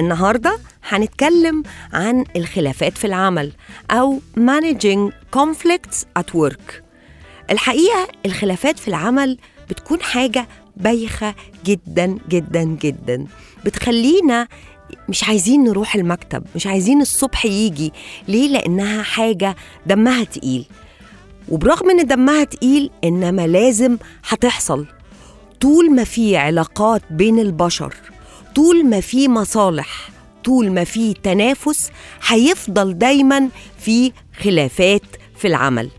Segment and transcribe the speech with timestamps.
[0.00, 0.58] النهاردة
[0.88, 1.62] هنتكلم
[1.92, 3.52] عن الخلافات في العمل
[3.90, 6.72] أو managing conflicts at work.
[7.50, 9.38] الحقيقة الخلافات في العمل
[9.70, 13.26] بتكون حاجة بايخة جدا جدا جدا.
[13.64, 14.48] بتخلينا
[15.08, 17.92] مش عايزين نروح المكتب مش عايزين الصبح يجي.
[18.28, 20.66] ليه؟ لأنها حاجة دمها تقيل.
[21.48, 23.96] وبرغم إن دمها تقيل إنما لازم
[24.28, 24.86] هتحصل.
[25.60, 27.94] طول ما في علاقات بين البشر
[28.54, 30.10] طول ما في مصالح
[30.44, 31.90] طول ما في تنافس
[32.26, 35.02] هيفضل دايما في خلافات
[35.36, 35.90] في العمل.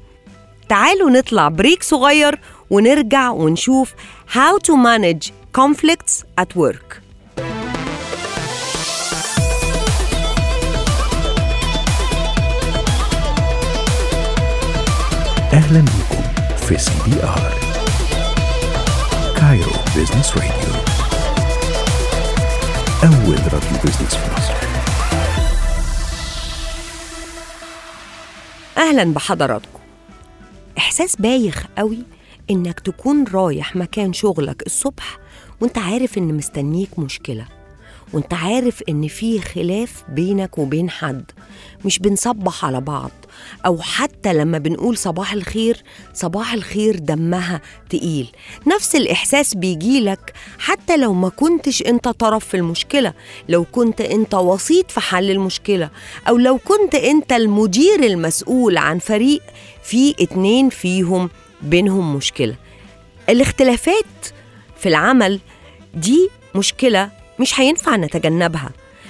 [0.69, 2.39] تعالوا نطلع بريك صغير
[2.69, 3.93] ونرجع ونشوف
[4.29, 6.99] how to manage conflicts at work.
[15.53, 16.23] أهلا بكم
[16.57, 17.53] في CBR
[19.37, 20.74] Cairo Business Radio
[23.05, 24.53] أول راديو business في مصر.
[28.77, 29.79] أهلا بحضراتكم.
[30.77, 31.99] إحساس بايخ قوي
[32.49, 35.17] إنك تكون رايح مكان شغلك الصبح
[35.61, 37.45] وأنت عارف إن مستنيك مشكلة.
[38.15, 41.31] وانت عارف ان في خلاف بينك وبين حد
[41.85, 43.11] مش بنصبح على بعض.
[43.65, 48.27] أو حتى لما بنقول صباح الخير صباح الخير دمها تقيل.
[48.67, 53.13] نفس الاحساس بيجيلك حتى لو ما كنتش انت طرف في المشكلة.
[53.49, 55.89] لو كنت انت وسيط في حل المشكلة
[56.29, 59.41] أو لو كنت انت المدير المسؤول عن فريق
[59.83, 61.29] في اتنين فيهم
[61.61, 62.55] بينهم مشكلة.
[63.29, 64.05] الاختلافات
[64.77, 65.39] في العمل
[65.93, 67.09] دي مشكلة
[67.39, 68.69] مش هينفع نتجنبها.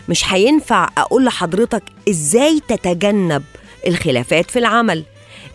[0.09, 3.43] مش هينفع أقول لحضرتك إزاي تتجنب
[3.87, 5.03] الخلافات في العمل.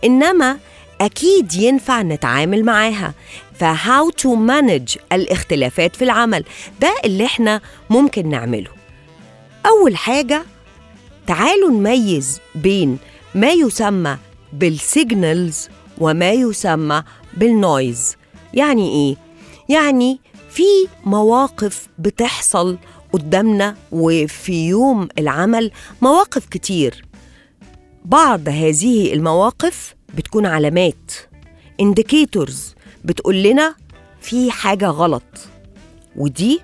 [0.04, 0.58] إنما
[1.00, 3.14] أكيد ينفع نتعامل معاها.
[3.58, 6.44] ف how to manage الاختلافات في العمل.
[6.80, 7.60] ده اللي إحنا
[7.90, 8.70] ممكن نعمله.
[9.66, 10.42] أول حاجة
[11.26, 12.98] تعالوا نميز بين
[13.34, 14.16] ما يسمى
[14.52, 17.02] بال signals وما يسمى
[17.34, 18.16] بال noise
[18.54, 19.16] يعني إيه؟
[19.68, 20.20] يعني
[20.50, 20.62] في
[21.04, 22.78] مواقف بتحصل
[23.12, 25.70] قدامنا وفي يوم العمل
[26.02, 27.04] مواقف كتير.
[28.04, 31.12] بعض هذه المواقف بتكون علامات
[31.82, 32.56] indicators
[33.04, 33.74] بتقول لنا
[34.20, 35.22] في حاجة غلط
[36.16, 36.60] ودي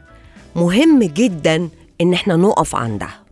[0.56, 1.68] مهم جدا
[2.00, 3.22] إن إحنا نقف عندها.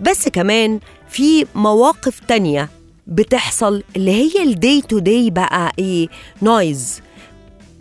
[0.00, 2.68] بس كمان في مواقف تانية
[3.06, 6.08] بتحصل اللي هي ال day to day بقى إيه
[6.42, 7.00] noise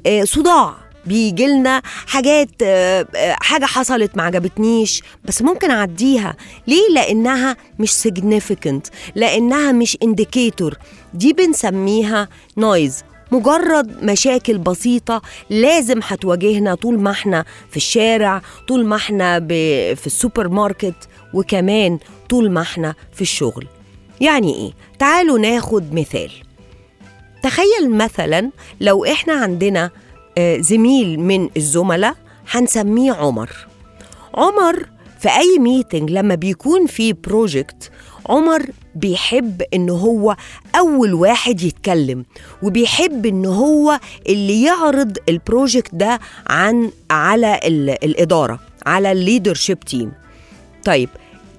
[0.06, 0.87] آه، صداع.
[1.08, 6.36] بيجي لنا حاجات آه، آه، حاجة حصلت ما عجبتنيش بس ممكن أعديها.
[6.68, 10.74] ليه؟ لأنها مش significant لأنها مش indicator.
[11.14, 12.28] دي بنسميها
[12.58, 19.40] noise مجرد مشاكل بسيطة لازم هتواجهنا طول ما إحنا في الشارع طول ما إحنا
[19.96, 23.68] في السوبر ماركت وكمان طول ما إحنا في الشغل.
[24.22, 26.32] يعني إيه؟ تعالوا ناخد مثال.
[27.44, 28.52] تخيل مثلا
[28.82, 29.92] لو إحنا عندنا
[30.60, 32.16] زميل من الزملاء
[32.52, 33.50] هنسميه عمر.
[34.36, 34.90] عمر
[35.20, 37.92] في أي meeting لما بيكون في project
[38.30, 38.66] عمر
[38.96, 40.36] بيحب إن هو
[40.76, 42.26] أول واحد يتكلم
[42.64, 44.00] وبيحب إن هو
[44.30, 50.12] اللي يعرض ال project ده عن على ال- الإدارة على ال leadership team
[50.86, 51.10] طيب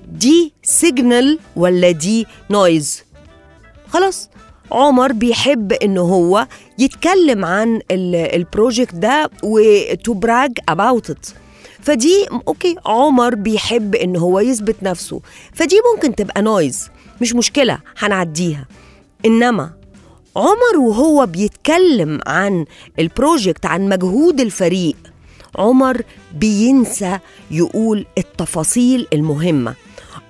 [0.09, 3.05] دي signal ولا دي noise
[3.89, 4.31] خلاص
[4.73, 6.47] عمر بيحب ان هو
[6.79, 11.27] يتكلم عن ال- project ده و to brag about it
[11.81, 15.21] فدي okay عمر بيحب إن هو يثبت نفسه.
[15.53, 16.91] فدي ممكن تبقى noise
[17.21, 18.67] مش مشكلة هنعديها.
[19.27, 19.71] إنما
[20.37, 22.65] عمر وهو بيتكلم عن
[22.99, 24.97] ال project عن مجهود الفريق
[25.57, 26.03] عمر
[26.35, 27.19] بينسى
[27.51, 29.75] يقول التفاصيل المهمة.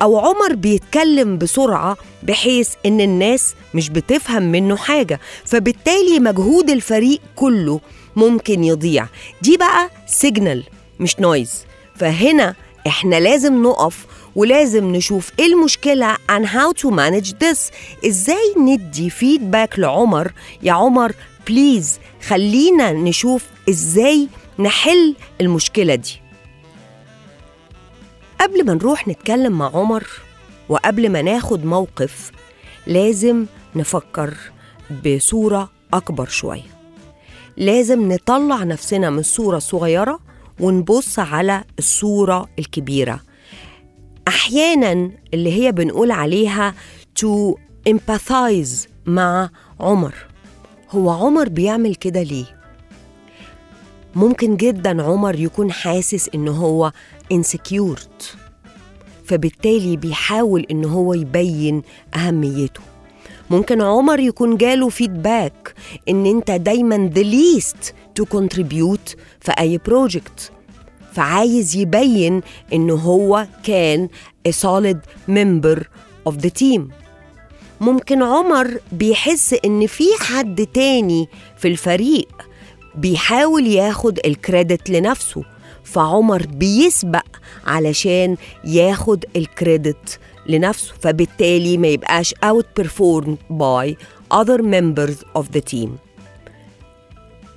[0.03, 5.21] أو عمر بيتكلم بسرعة بحيث إن الناس مش بتفهم منه حاجة.
[5.45, 7.81] فبالتالي مجهود الفريق كله
[8.17, 9.07] ممكن يضيع.
[9.43, 10.65] دي بقى signal
[11.01, 11.65] مش noise
[11.97, 12.55] فهنا
[12.87, 14.07] إحنا لازم نقف
[14.37, 17.59] ولازم نشوف إيه المشكلة and how to manage this.
[18.07, 21.13] إزاي ندي فيدباك لعمر؟ يا عمر
[21.49, 24.29] بليز خلينا نشوف إزاي
[24.59, 26.21] نحل المشكلة دي.
[28.41, 30.07] قبل ما نروح نتكلم مع عمر
[30.69, 32.31] وقبل ما ناخد موقف
[32.87, 33.47] لازم
[33.77, 34.35] نفكر
[35.07, 36.79] بصورة أكبر شوية.
[37.57, 40.21] لازم نطلع نفسنا من الصورة الصغيرة
[40.61, 43.21] ونبص على الصورة الكبيرة.
[44.29, 46.75] أحيانا اللي هي بنقول عليها
[47.21, 47.55] to
[47.89, 49.51] empathize مع
[49.81, 50.15] عمر.
[50.91, 52.59] هو عمر بيعمل كده ليه؟
[54.15, 56.93] ممكن جدا عمر يكون حاسس إن هو
[57.35, 58.37] insecure.
[59.25, 61.83] فبالتالي بيحاول إن هو يبين
[62.15, 62.81] أهميته.
[63.51, 65.75] ممكن عمر يكون جاله فيدباك
[66.09, 70.53] إن أنت دايما the least to contribute في أي بروجكت
[71.13, 72.41] فعايز يبين
[72.73, 74.09] إن هو كان
[74.49, 74.99] a solid
[75.29, 75.79] member
[76.29, 76.81] of the team.
[77.81, 82.29] ممكن عمر بيحس إن في حد تاني في الفريق
[82.95, 85.45] بيحاول ياخد الكريدت لنفسه.
[85.93, 87.27] فعمر بيسبق
[87.67, 93.95] علشان ياخد الكريدت لنفسه فبالتالي ما يبقاش out performed by
[94.35, 95.89] other members of the team.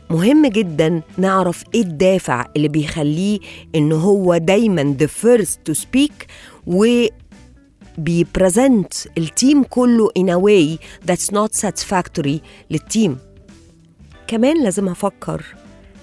[0.09, 3.39] مهم جدا نعرف إيه الدافع اللي بيخليه
[3.75, 6.25] إن هو دايما the first to speak
[6.67, 7.05] و
[7.97, 10.79] بي present ال team كله in a way
[11.11, 12.39] that's not satisfactory
[12.71, 13.17] لل team.
[14.27, 15.45] كمان لازم أفكر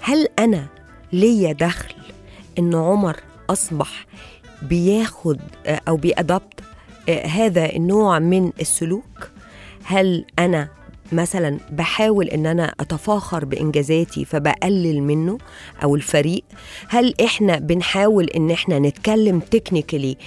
[0.01, 0.67] هل أنا
[1.13, 1.98] ليا دخل
[2.59, 3.17] إن عمر
[3.49, 4.05] أصبح
[4.61, 6.59] بياخد آه، أو بي adopt
[7.09, 9.29] آه، هذا النوع من السلوك.
[9.83, 10.67] هل أنا
[11.11, 15.37] مثلا بحاول إن أنا أتفاخر بإنجازاتي فبقلل منه
[15.83, 16.43] أو الفريق
[16.89, 20.17] هل إحنا بنحاول إن إحنا نتكلم technically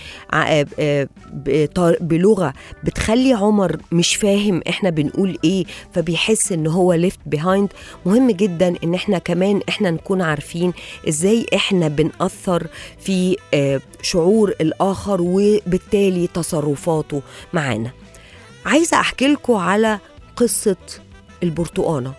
[2.01, 2.53] بلغة
[2.85, 7.69] بتخلي عمر مش فاهم إحنا بنقول إيه فبيحس إن هو left behind
[8.07, 10.73] مهم جدا إن إحنا كمان إحنا نكون عارفين
[11.09, 12.67] إزاي إحنا بنأثر
[13.01, 17.91] في آه، شعور الآخر وبالتالي تصرفاته معانا.
[18.67, 19.99] عايزة أحكي لكم على
[20.37, 20.77] قصة
[21.43, 22.15] البرتقانة.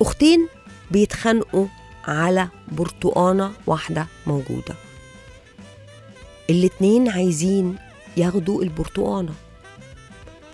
[0.00, 0.48] أختين
[0.90, 1.66] بيتخانقوا
[2.04, 4.74] على برتقانة واحدة موجودة.
[6.50, 7.76] الاتنين عايزين
[8.16, 9.32] ياخدوا البرتقانة.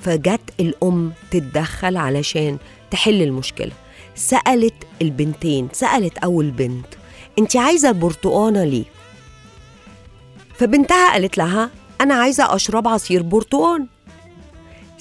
[0.00, 2.58] فجت الأم تتدخل علشان
[2.90, 3.72] تحل المشكلة.
[4.14, 6.86] سألت البنتين سألت أول بنت
[7.38, 8.84] أنت عايزة البرتقانة ليه؟
[10.54, 11.70] فبنتها قالت لها
[12.00, 13.86] أنا عايزة أشرب عصير برتقان.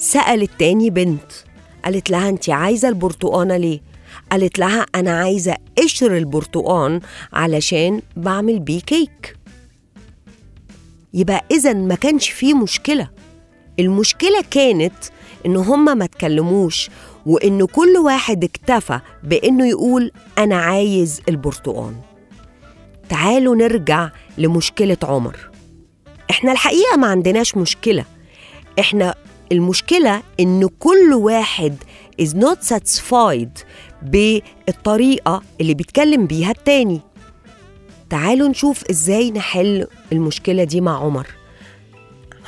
[0.02, 1.32] سألت تاني بنت
[1.84, 3.80] قالت لها انت عايزة البرتقانة ليه؟
[4.32, 7.00] قالت لها أنا عايزة قشر البرتقان
[7.32, 9.36] علشان بعمل بيه كيك.
[11.14, 13.10] يبقى إذا ما كانش فيه مشكلة.
[13.78, 14.94] المشكلة كانت
[15.46, 16.90] إن هما ما اتكلموش
[17.26, 21.94] وإن كل واحد اكتفى بإنه يقول أنا عايز البرتقان.
[23.08, 25.50] تعالوا نرجع لمشكلة عمر.
[26.30, 28.04] إحنا الحقيقة ما عندناش مشكلة.
[28.78, 29.14] إحنا
[29.52, 31.76] المشكلة إن كل واحد
[32.22, 33.64] is not satisfied
[34.02, 37.00] بالطريقة اللي بيتكلم بيها التاني.
[38.10, 41.26] تعالوا نشوف إزاي نحل المشكلة دي مع عمر.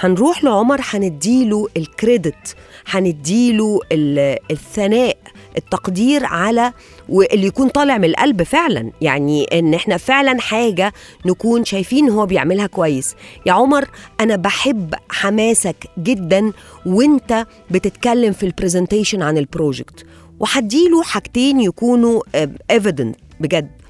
[0.01, 2.57] هنروح لعمر هنديله الكريدت
[2.87, 5.17] هنديله ال- الثناء
[5.57, 6.73] التقدير على
[7.09, 8.91] واللي يكون طالع من القلب فعلا.
[9.01, 10.93] يعني إن إحنا فعلا حاجة
[11.27, 13.15] نكون شايفين هو بيعملها كويس.
[13.47, 13.85] يا عمر
[14.21, 16.53] أنا بحب حماسك جدا
[16.87, 20.05] وإنت بتتكلم في ال presentation عن ال project
[20.41, 22.23] وهديله حاجتين يكونوا
[22.71, 23.65] evident بجد.
[23.65, 23.84] إيه،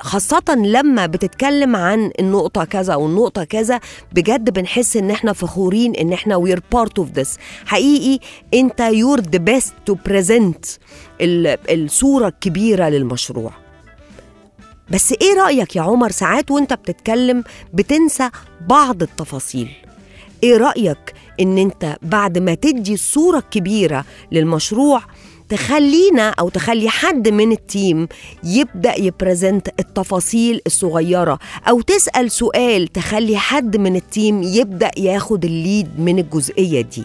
[0.00, 3.80] خاصة لما بتتكلم عن النقطة كذا والنقطة كذا
[4.12, 7.28] بجد بنحس إن إحنا فخورين إن إحنا we're part of this.
[7.66, 8.18] حقيقي
[8.54, 8.82] أنت
[9.34, 10.78] the best to present
[11.20, 13.52] ال- الصورة الكبيرة للمشروع.
[14.90, 18.30] بس إيه رأيك يا عمر؟ ساعات وأنت بتتكلم بتنسى
[18.68, 19.68] بعض التفاصيل.
[20.42, 25.02] إيه رأيك إن أنت بعد ما تدي الصورة الكبيرة للمشروع
[25.56, 28.08] تخلينا أو تخلي حد من ال team
[28.44, 35.44] يبدأ ي present التفاصيل الصغيرة أو تسأل سؤال تخلي حد من ال team يبدأ ياخد
[35.44, 37.04] ال lead من الجزئية دي.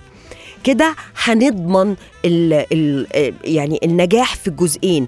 [0.68, 1.96] كده هنضمن
[2.26, 5.08] ال ال يعني النجاح في الجزئين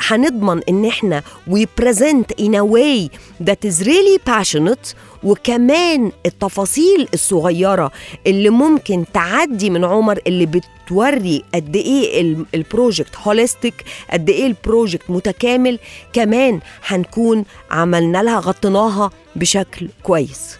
[0.00, 3.08] هنضمن إن إحنا we present in a way
[3.44, 7.92] that is really passionate وكمان التفاصيل الصغيرة
[8.26, 13.74] اللي ممكن تعدي من عمر اللي بتوري قد إيه ال- project holistic
[14.10, 15.78] قد إيه ال project متكامل.
[16.12, 20.58] كمان هنكون عملنا لها غطيناها بشكل كويس.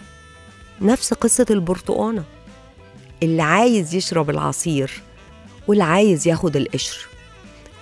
[0.80, 2.24] نفس قصة البرتقانة.
[3.22, 4.90] اللي عايز يشرب العصير
[5.68, 7.06] واللي عايز ياخد القشر.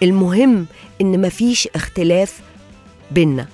[0.03, 0.67] المهم
[1.01, 2.41] إن مفيش اختلاف
[3.11, 3.47] بينا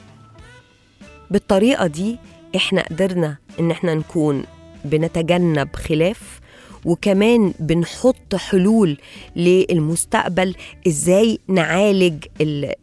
[1.30, 2.16] بالطريقة دي
[2.56, 4.44] إحنا قدرنا إن إحنا نكون
[4.85, 6.40] بنتجنب خلاف
[6.88, 8.99] وكمان بنحط حلول
[9.37, 10.54] للمستقبل
[10.87, 12.25] إزاي نعالج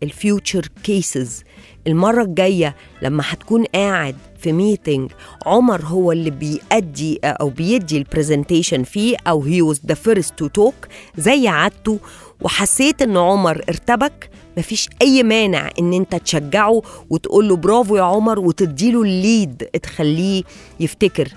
[0.04, 1.44] ال future cases
[1.88, 5.12] المرة الجاية لما هتكون قاعد في meeting
[5.46, 10.48] عمر هو اللي بيأدي أو بيدي ال presentation فيه أو هي was the first to
[10.60, 12.00] talk زي عادته
[12.42, 14.30] وحسيت إن عمر ارتبك.
[14.58, 20.44] مفيش أي مانع إن أنت تشجعه وتقول له برافو يا عمر وتديله ال lead تخليه
[20.80, 21.28] يفتكر.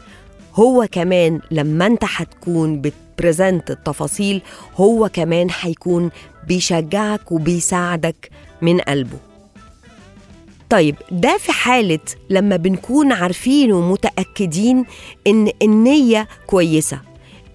[0.59, 4.43] هو كمان لما انت هتكون بت present التفاصيل
[4.77, 6.11] هو كمان هيكون
[6.49, 8.31] بيشجعك وبيساعدك
[8.63, 9.19] من قلبه.
[10.71, 11.99] طيب ده في حالة
[12.31, 14.85] لما بنكون عارفين ومتأكدين
[15.27, 17.01] إن النية كويسة.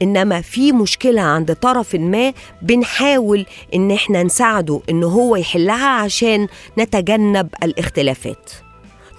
[0.01, 3.45] إنما في مشكلة عند طرف ما بنحاول
[3.75, 8.51] إن إحنا نساعده إن هو يحلها عشان نتجنب الاختلافات.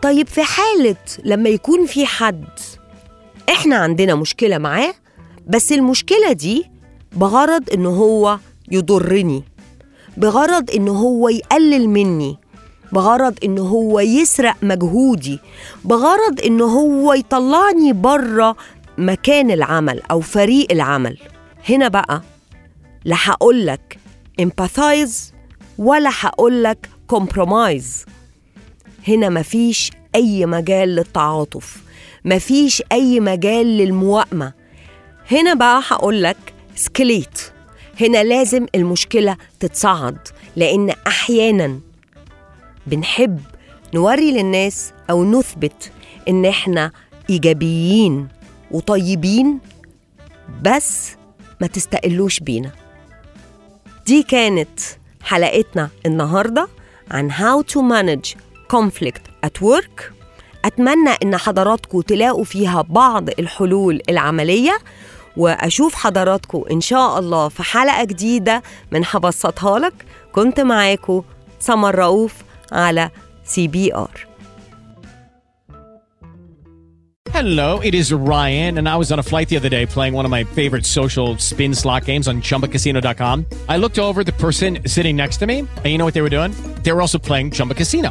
[0.02, 2.44] طيب في حالة لما يكون في حد
[3.50, 4.94] إحنا عندنا مشكلة معاه
[5.46, 6.64] بس المشكلة دي
[7.12, 8.38] بغرض إن هو
[8.70, 9.42] يضرني
[10.16, 12.36] بغرض إن هو يقلل مني
[12.92, 15.38] بغرض إن هو يسرق مجهودي
[15.84, 18.56] بغرض إن هو يطلعني بره
[18.98, 21.18] مكان العمل أو فريق العمل.
[21.68, 22.22] هنا بقى
[23.04, 23.98] لا هقولك
[24.42, 25.12] empathize
[25.78, 28.08] ولا هقولك compromise.
[29.08, 31.83] هنا مفيش أي مجال للتعاطف.
[32.24, 34.52] مفيش أي مجال للموائمة.
[35.30, 36.36] هنا بقى هقولك
[36.76, 37.40] سكليت.
[38.00, 40.18] هنا لازم المشكلة تتصعد
[40.56, 41.80] لأن أحيانا
[42.86, 43.40] بنحب
[43.94, 45.92] نوري للناس أو نثبت
[46.28, 46.90] إن إحنا
[47.30, 48.28] إيجابيين
[48.70, 49.58] وطيبين
[50.62, 51.12] بس
[51.60, 52.70] ما تستقلوش بينا.
[54.06, 54.80] دي كانت
[55.22, 56.68] حلقتنا النهاردة
[57.10, 58.36] عن how to manage
[58.76, 60.13] conflict at work.
[60.64, 64.78] أتمنى إن حضراتكم تلاقوا فيها بعض الحلول العملية
[65.36, 69.94] وأشوف حضراتكم إن شاء الله في حلقة جديدة من هبسطها لك
[70.32, 71.22] كنت معاكم
[71.60, 72.34] سمر رؤوف
[72.72, 73.10] على
[73.44, 74.26] سي بي آر
[77.34, 80.24] Hello, it is Ryan, and I was on a flight the other day playing one
[80.24, 83.46] of my favorite social spin slot games on chumbacasino.com.
[83.68, 86.36] I looked over the person sitting next to me, and you know what they were
[86.38, 86.52] doing?
[86.84, 88.10] They were also playing Chumba Casino.